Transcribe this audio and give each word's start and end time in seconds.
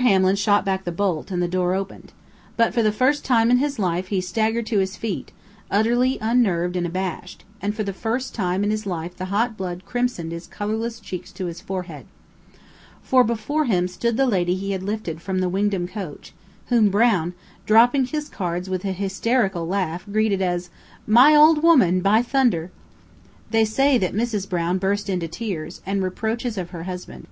Hamlin 0.00 0.36
shot 0.36 0.64
back 0.64 0.84
the 0.84 0.90
bolt, 0.90 1.30
and 1.30 1.42
the 1.42 1.46
door 1.46 1.74
opened. 1.74 2.14
But, 2.56 2.72
for 2.72 2.82
the 2.82 2.90
first 2.92 3.26
time 3.26 3.50
in 3.50 3.58
his 3.58 3.78
life, 3.78 4.06
he 4.06 4.22
staggered 4.22 4.64
to 4.68 4.78
his 4.78 4.96
feet, 4.96 5.32
utterly 5.70 6.16
unnerved 6.18 6.76
and 6.76 6.86
abashed, 6.86 7.44
and 7.60 7.74
for 7.74 7.82
the 7.82 7.92
first 7.92 8.34
time 8.34 8.64
in 8.64 8.70
his 8.70 8.86
life 8.86 9.14
the 9.14 9.26
hot 9.26 9.54
blood 9.54 9.84
crimsoned 9.84 10.32
his 10.32 10.46
colorless 10.46 10.98
cheeks 10.98 11.30
to 11.32 11.44
his 11.44 11.60
forehead. 11.60 12.06
For 13.02 13.22
before 13.22 13.66
him 13.66 13.86
stood 13.86 14.16
the 14.16 14.24
lady 14.24 14.54
he 14.54 14.70
had 14.72 14.82
lifted 14.82 15.20
from 15.20 15.40
the 15.40 15.48
Wingdam 15.50 15.86
coach, 15.86 16.32
whom 16.68 16.88
Brown 16.88 17.34
dropping 17.66 18.06
his 18.06 18.30
cards 18.30 18.70
with 18.70 18.86
a 18.86 18.92
hysterical 18.92 19.66
laugh 19.68 20.06
greeted 20.10 20.40
as: 20.40 20.70
"My 21.06 21.34
old 21.36 21.62
woman, 21.62 22.00
by 22.00 22.22
thunder!" 22.22 22.70
They 23.50 23.66
say 23.66 23.98
that 23.98 24.14
Mrs. 24.14 24.48
Brown 24.48 24.78
burst 24.78 25.10
into 25.10 25.28
tears, 25.28 25.82
and 25.84 26.02
reproaches 26.02 26.56
of 26.56 26.70
her 26.70 26.84
husband. 26.84 27.26